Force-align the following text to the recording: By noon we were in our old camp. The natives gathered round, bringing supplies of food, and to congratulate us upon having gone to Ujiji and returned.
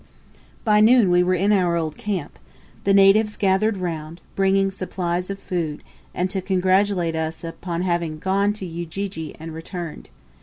By 0.65 0.79
noon 0.79 1.11
we 1.11 1.21
were 1.21 1.35
in 1.35 1.53
our 1.53 1.75
old 1.75 1.95
camp. 1.95 2.39
The 2.85 2.93
natives 2.95 3.37
gathered 3.37 3.77
round, 3.77 4.19
bringing 4.35 4.71
supplies 4.71 5.29
of 5.29 5.37
food, 5.37 5.83
and 6.11 6.27
to 6.31 6.41
congratulate 6.41 7.15
us 7.15 7.43
upon 7.43 7.83
having 7.83 8.17
gone 8.17 8.53
to 8.53 8.65
Ujiji 8.65 9.35
and 9.39 9.53
returned. 9.53 10.09